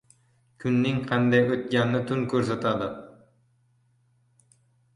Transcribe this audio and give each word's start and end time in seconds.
•Kunning 0.63 1.01
qanday 1.11 1.41
o‘tganini 1.57 2.01
tun 2.13 2.25
ko‘rsatadi. 2.33 2.89